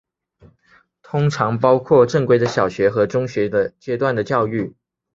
[1.03, 4.75] 通常包括正规的小学和中学阶段的教育。